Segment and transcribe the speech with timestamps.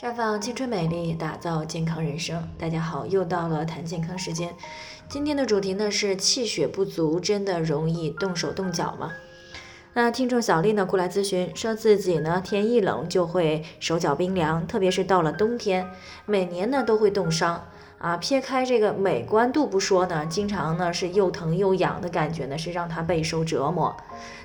[0.00, 2.48] 绽放青春美丽，打造健康人生。
[2.56, 4.48] 大家好，又到了谈健康时间。
[5.10, 9.12] 今天的主题呢是气血不足，真的容易动手动脚吗？
[9.92, 15.90] 那听众小丽呢过来咨询，说自己呢天一冷就会手脚冰凉，特别是到了冬天，
[16.24, 17.66] 每年呢都会冻伤。
[18.00, 23.94] 啊，撇开这个美观度不说呢，经常呢是又疼又痒的感觉呢，是让他备受折磨。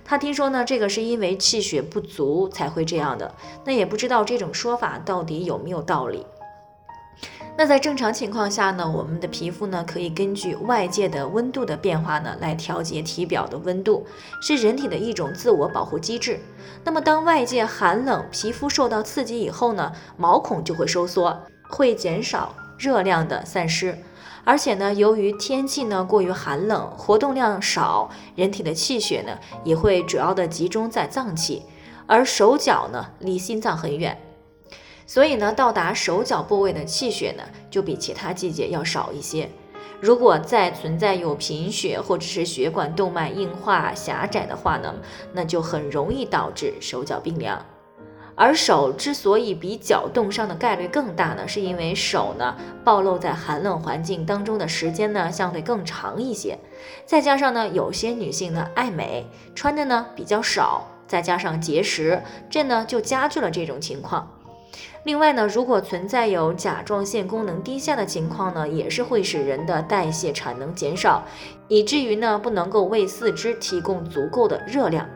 [0.04, 3.34] 他听说呢，这个是因为气血不足才会这样的，
[3.64, 6.26] 那也不知道这种说法到底有没有道理。
[7.58, 14.06] 那在正常情况下呢，我们的皮肤呢可以根据外界的温度的变化呢来调节体表的温度，
[14.42, 16.38] 是人体的一种自我保护机制。
[16.84, 22.54] 那么当外界寒冷，皮肤受到刺激以后呢，毛孔就会收缩，会减少。
[22.78, 23.98] 热量的散失，
[24.44, 31.64] 而且呢，由于天气呢过于寒冷，活动量少，人体的气血呢也会主要的集中在脏器，
[32.06, 34.20] 而手脚呢离心脏很远，
[35.08, 39.50] 所以呢，到达手脚部位的气血呢就比其他季节要少一些。
[40.02, 44.94] 如果再存在有贫血或者是血管动脉硬化狭窄的话呢，
[45.34, 47.66] 那就很容易导致手脚冰凉。
[48.38, 56.60] 而手之所以比脚冻伤的概率更大呢，是因为手呢暴露在寒冷环境当中的时间呢相对更长一些，
[57.06, 64.30] 再加上呢有些女性呢爱美，穿的呢比较少，再加上节食，这呢就加剧了这种情况。
[65.06, 71.24] 另外呢，如果存在有甲状腺功能低下的情况呢，也是会使人的代谢产能减少，
[71.70, 75.08] 以至于呢不能够为四肢提供足够的热量。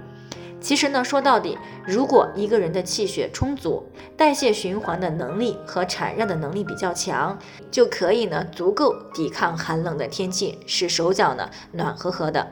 [0.62, 3.84] 其实呢，说到底，如果一个人的气血充足，
[4.18, 7.38] 代谢循环的能力和产热的能力比较强，
[7.72, 12.46] 就可以呢足够抵抗寒冷的天气，使手脚呢暖和和的。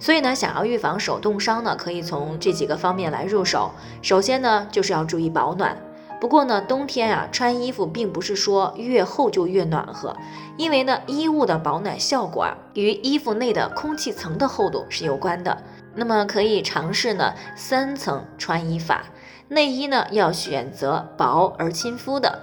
[0.00, 3.70] 所以呢，想要预防手冻伤呢，可以从这几个方面来入手。
[4.02, 5.76] 首先呢，就是要注意保暖。
[6.20, 10.16] 不过呢，冬天啊，穿衣服并不是说越厚就越暖和，
[10.56, 15.62] 因为呢，衣物的保暖效果啊，与衣服内的空气层的厚度是有关的。
[15.94, 19.04] 那么可以尝试呢三层穿衣法，
[19.48, 22.38] 内衣呢要选择薄而亲肤的，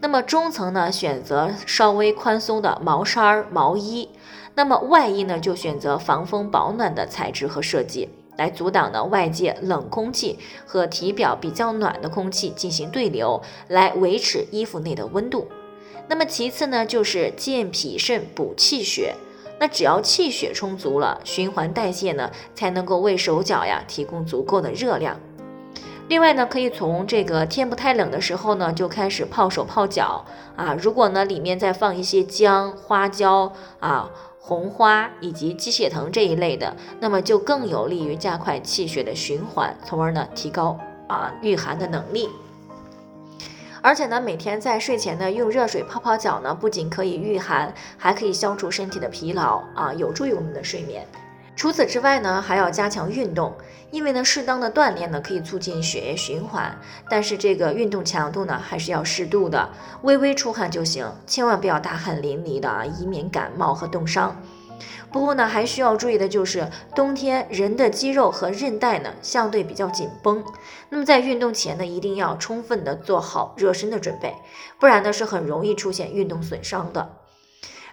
[0.00, 4.08] 那么中层呢选择稍微宽松的毛衫毛衣，
[4.54, 15.48] 那么外衣呢就选择防风保暖的材质和设计，来阻挡呢外界冷空气和体表比较暖的空气进行对流，来维持衣服内的温度。
[16.08, 19.14] 那么其次呢就是健脾肾补气血。
[19.60, 25.18] 那只要气血充足了，循环代谢呢才能够为手脚呀提供足够的热量。
[26.06, 30.76] 另外呢，可以从这个天不太冷的时候呢就开始泡手泡脚啊。
[30.78, 33.50] 如果呢里面再放一些姜、花椒
[33.80, 40.78] 啊、红花以及鸡血藤这一类的，那么就更有利于加快气血的循环，从而呢提高
[41.08, 42.28] 啊御寒的能力。
[43.80, 51.06] 而且呢，每天在睡前呢用热水泡泡脚呢，不仅可以御寒，还可以消除身体的疲劳啊，有助于我们的睡眠。
[51.56, 53.54] 除此之外呢，还要加强运动，
[53.90, 56.76] 因为呢，适当的锻炼呢可以促进血液循环，
[57.08, 59.70] 但是这个运动强度呢还是要适度的，
[60.02, 64.42] 微微出汗就行，千万不要大汗淋漓的啊，以免感冒和冻伤。
[65.12, 70.42] 不过呢，还需要注意的就是，冬天人的肌肉和韧带呢相对比较紧绷，
[70.88, 74.34] 那么在运动前呢，一定要充分的做好热身的准备，
[74.80, 77.18] 不然呢是很容易出现运动损伤的。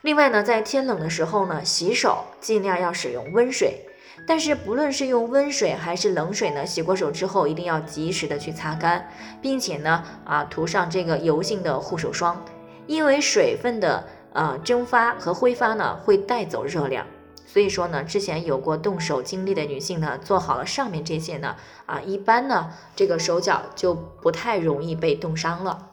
[0.01, 3.85] 另外呢，在天冷的时候呢，洗手尽量要使用温水，
[4.27, 9.09] 但是不论是用温水还是冷水呢，洗过手之后一定要及时的去擦干，
[9.41, 12.43] 并且呢啊涂上这个油性的护手霜，
[12.87, 14.05] 因为水分的。
[14.33, 17.05] 呃，蒸发和挥发呢会带走热量，
[17.45, 25.90] 所以说呢，之前有过动手经历的女性呢，做好了上面这些呢，啊，一般呢这个手脚就不太容易被冻伤了。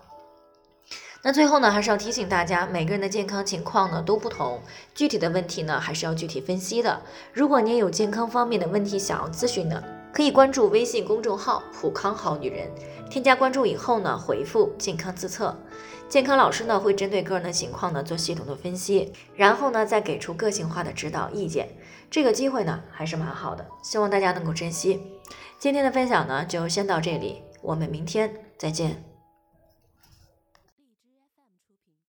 [1.23, 4.61] 那最后呢，还是要提醒大家，每个人的健康情况呢都不同，
[4.95, 7.03] 具体的问题呢还是要具体分析的。
[7.33, 12.71] 如果您有健康方面的问题想要咨询的，可以关注微信公众号“普康好女人”，
[13.11, 15.57] 添加关注以后呢，回复“健康自测”。
[16.09, 21.69] 健康老师呢会针对个人的情况呢做系统的分析，然后呢再给出个性化的指导意见。
[22.11, 25.03] 这个机会呢还是蛮好的，希望大家能够珍惜。
[25.59, 29.08] 今天的分享呢就先到这里，我们明天再见。